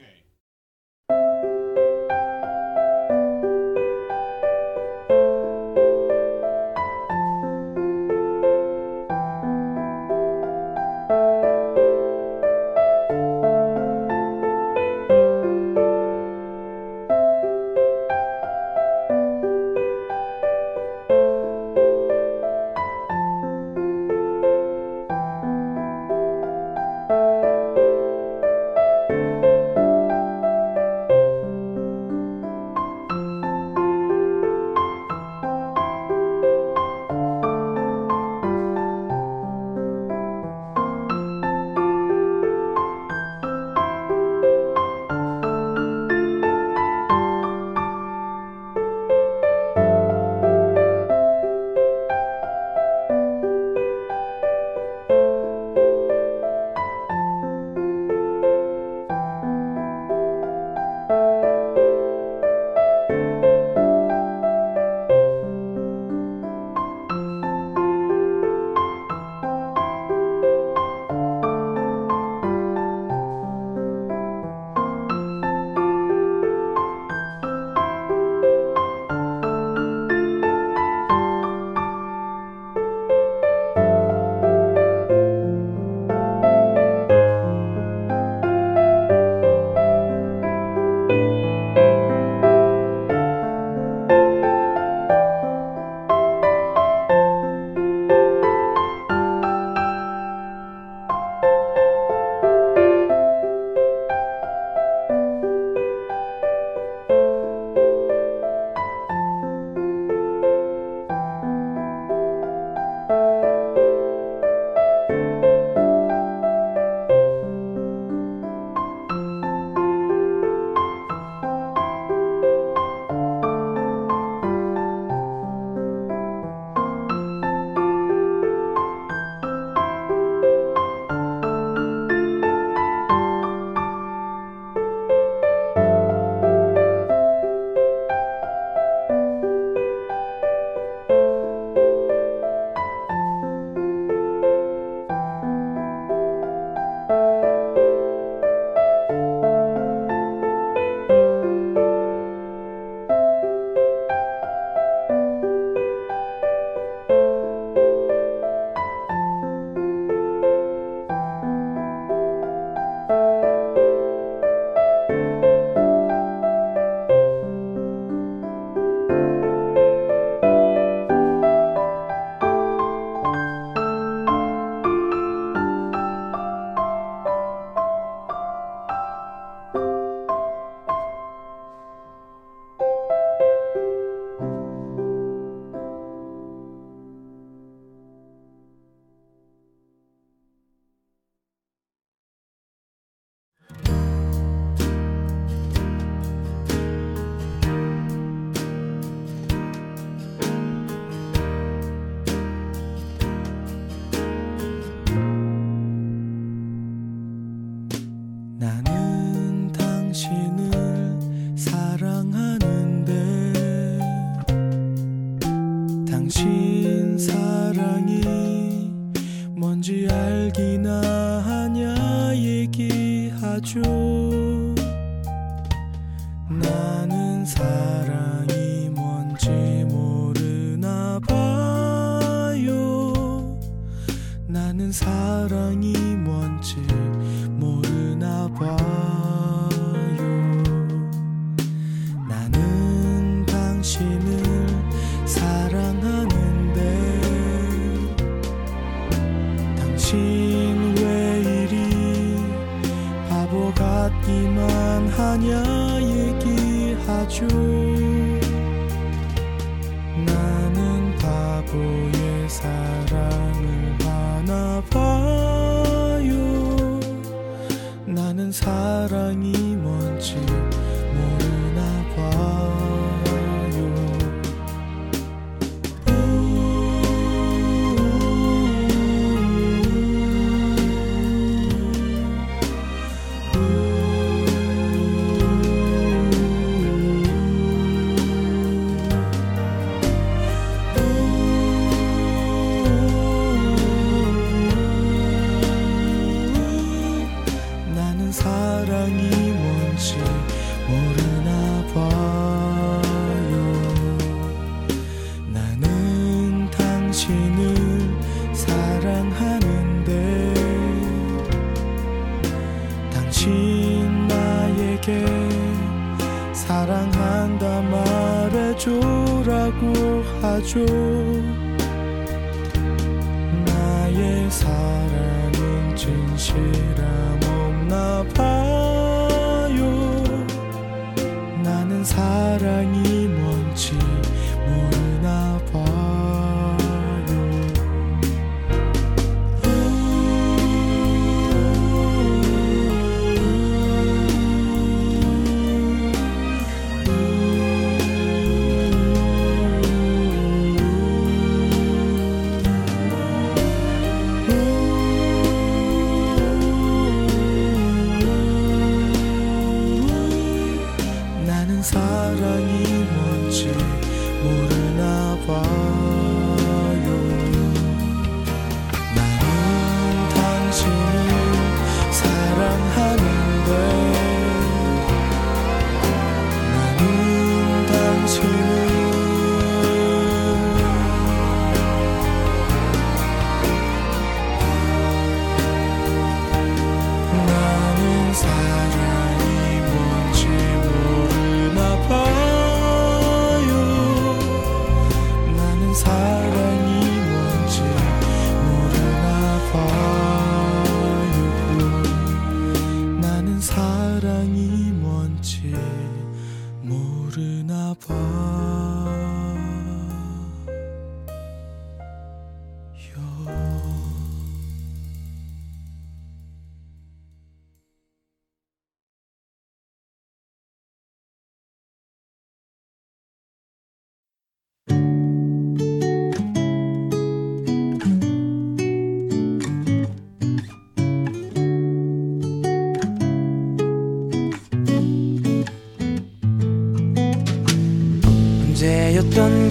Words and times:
나 0.00 0.29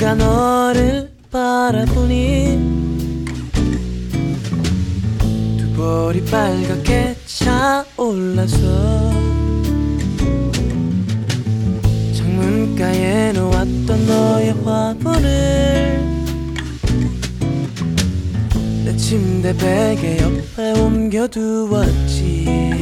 언제였던가 0.10 0.16
너를 0.16 1.12
바라보니 1.32 2.58
두 5.58 5.72
볼이 5.74 6.24
빨갛게 6.26 7.16
차올라서 7.26 9.12
창문가에 12.16 13.34
놓았던 13.34 14.08
너의 14.08 14.52
화보를 14.64 16.00
내 18.86 18.98
침대 18.98 19.56
베개 19.56 20.24
옆에 20.24 20.80
옮겨두었지 20.80 22.79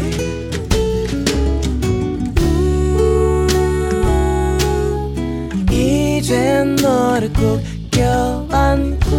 이젠 6.27 6.75
너를 6.75 7.31
꼭 7.31 7.61
껴안고 7.89 9.15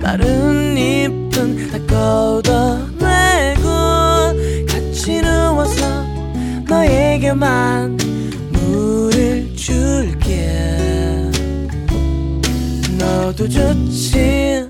마른 0.00 0.78
잎은 0.78 1.68
다 1.72 1.78
걷어내고 1.88 3.64
같이 4.68 5.20
누워서 5.20 6.04
너에게만 6.68 7.98
물을 8.52 9.52
줄게. 9.56 10.48
너도 12.96 13.48
좋지 13.48 14.63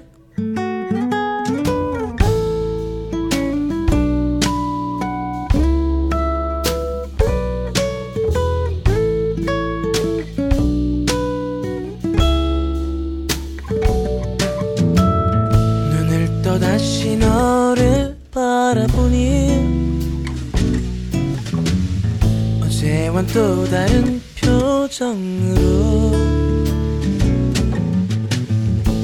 표정으로 24.94 26.12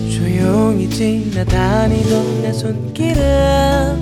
조용히 0.08 0.88
지나다니던 0.88 2.42
내 2.42 2.52
손길에 2.52 3.96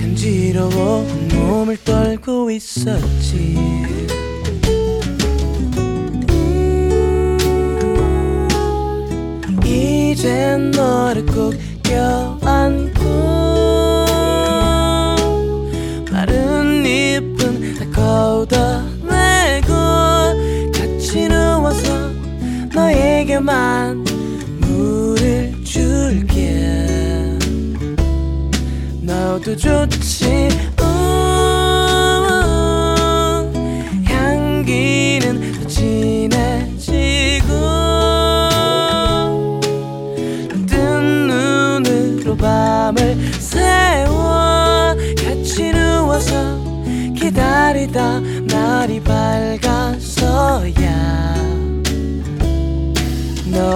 간지러워 0.00 1.06
몸을 1.34 1.76
떨고 1.84 2.50
있었지. 2.50 3.58
이젠 9.66 10.70
너를 10.70 11.26
꼭 11.26 11.54
껴안고 11.82 13.04
마른 16.10 16.86
잎은 16.86 17.74
다 17.74 17.90
걷어 17.90 18.83
너에게만 23.44 24.04
물을 24.60 25.54
줄게. 25.64 27.38
너도 29.02 29.54
좋지 29.54 30.48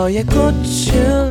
너의 0.08 0.24
꽃을 0.24 1.27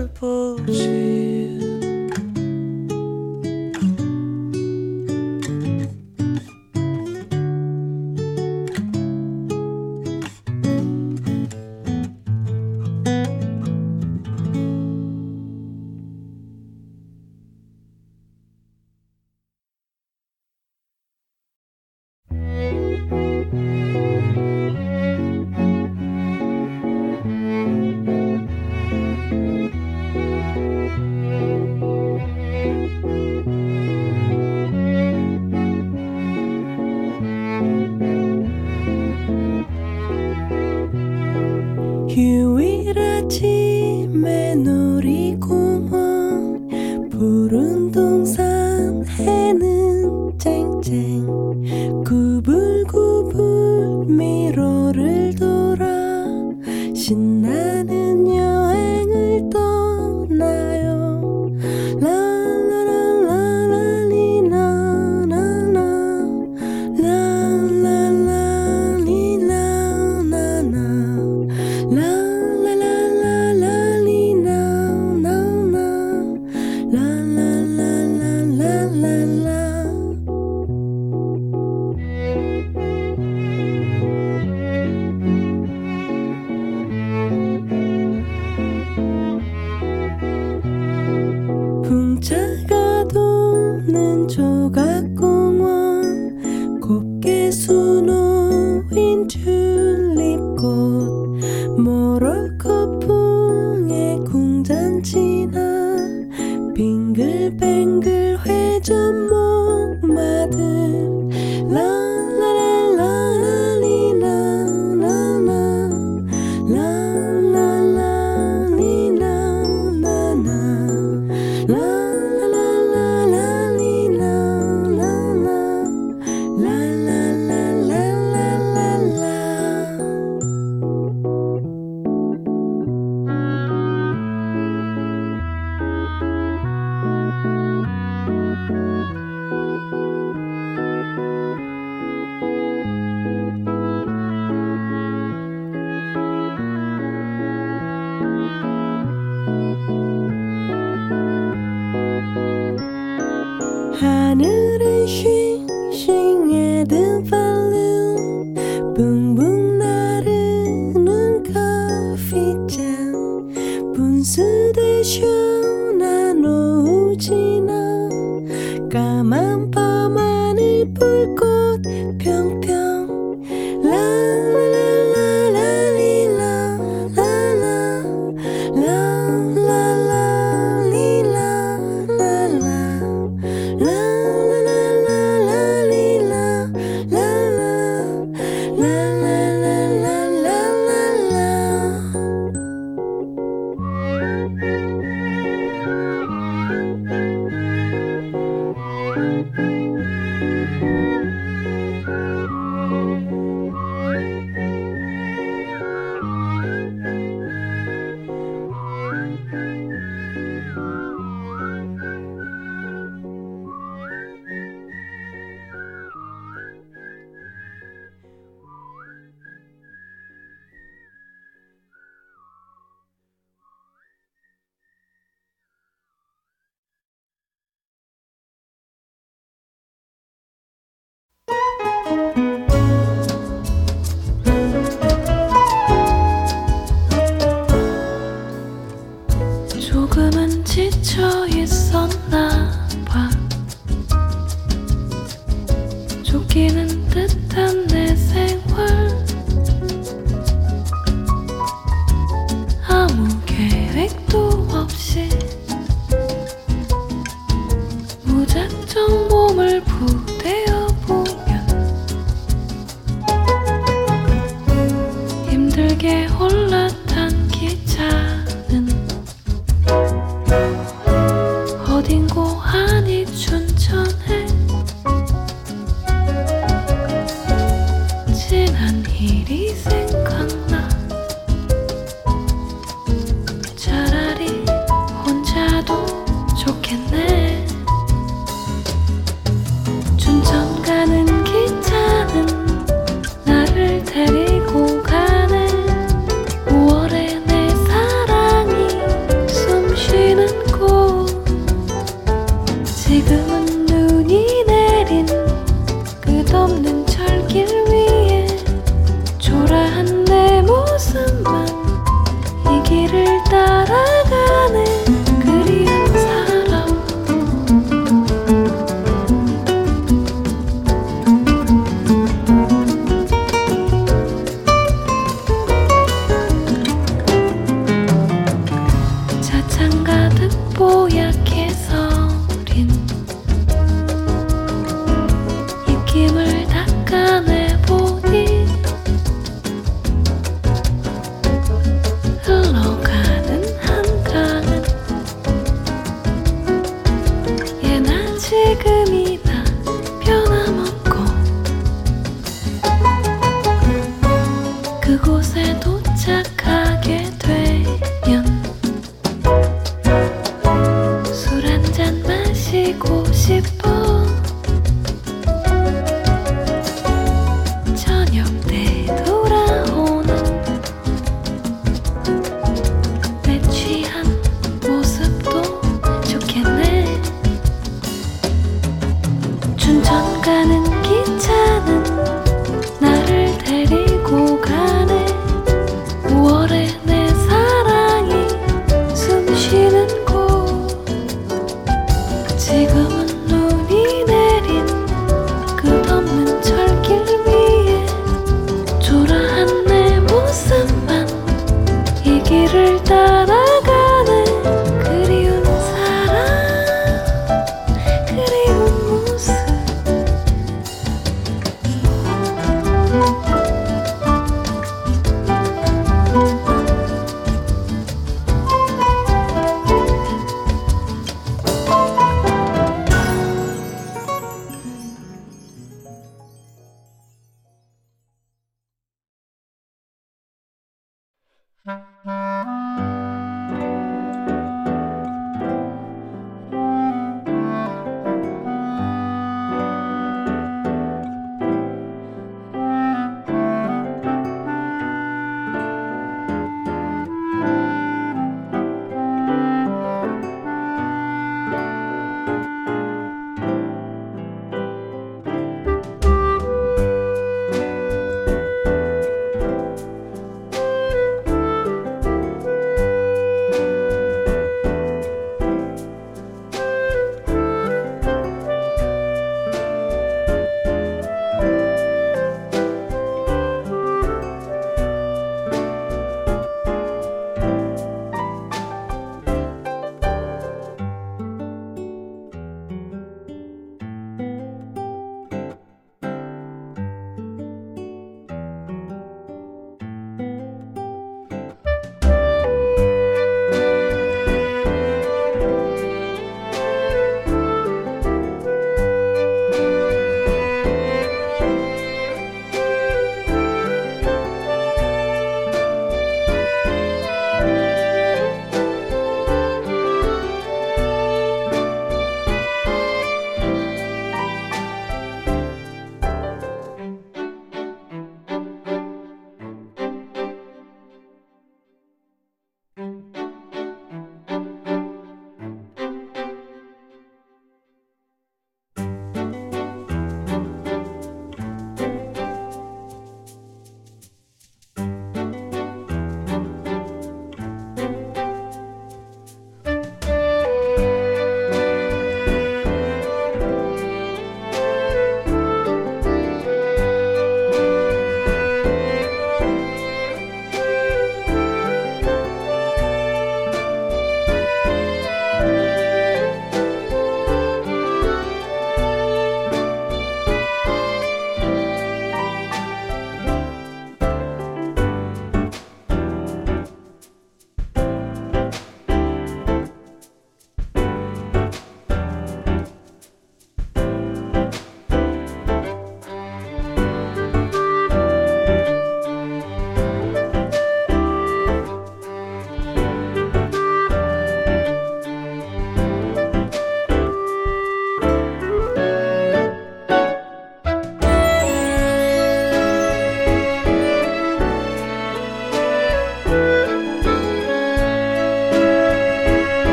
지금 392.67 393.16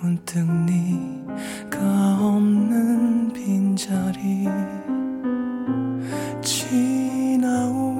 문뜩 0.00 0.46
니가 0.66 2.18
없는 2.20 3.32
빈자리 3.32 4.46
지나온 6.40 7.98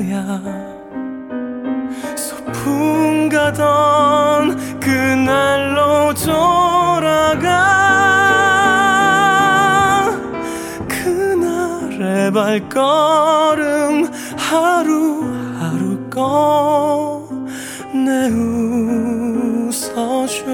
거야. 0.07 0.41
소풍 2.15 3.29
가던 3.29 4.79
그날로 4.79 6.13
돌아가. 6.13 7.57
그날의 10.87 12.31
발걸음 12.31 14.09
하루하루 14.37 16.09
꺼내 16.09 17.29
웃어줘. 19.69 20.46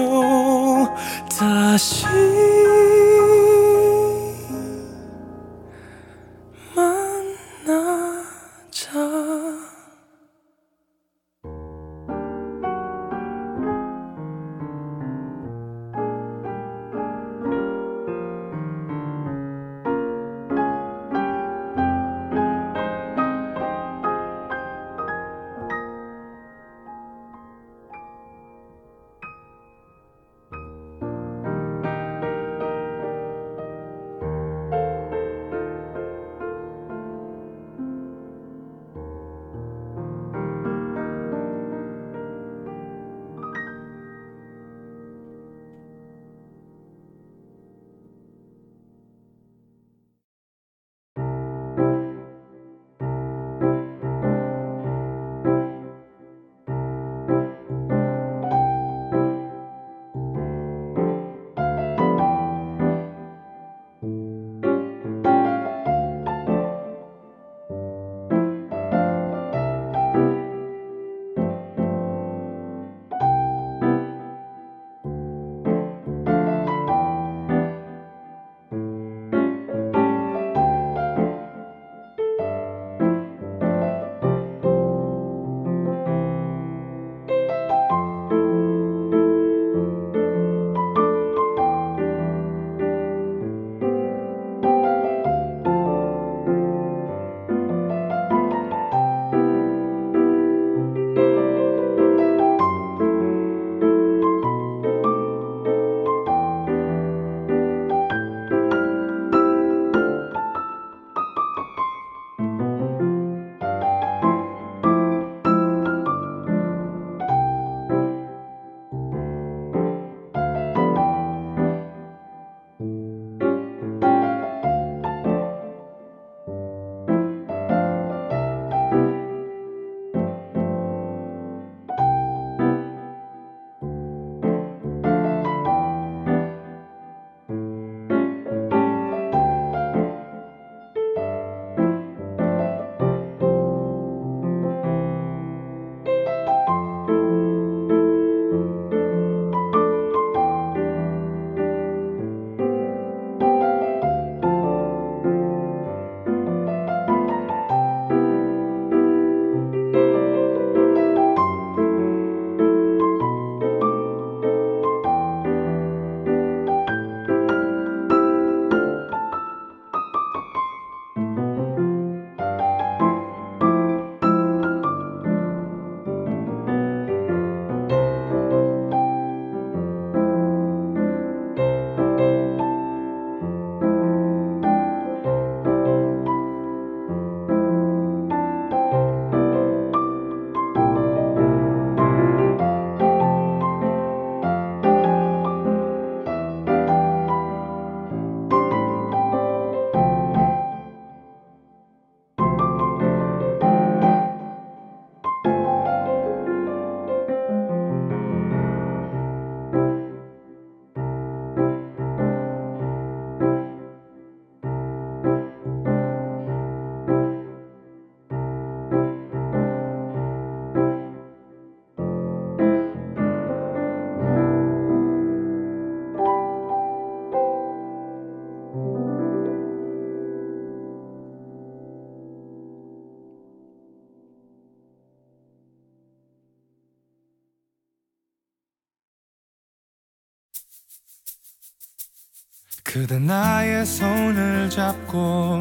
그대 242.94 243.18
나의 243.18 243.84
손을 243.84 244.70
잡고 244.70 245.58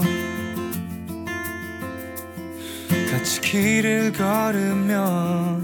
같이 3.10 3.42
길을 3.42 4.14
걸으며 4.14 5.60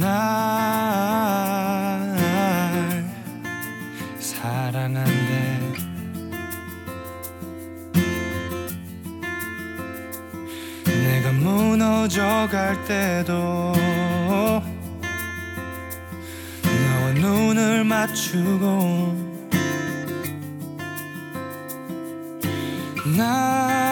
날 0.00 0.10
사랑한대. 4.18 5.12
내가 10.84 11.30
무너져갈 11.30 12.84
때도 12.86 13.72
맞추고 18.04 19.14
나 23.16 23.83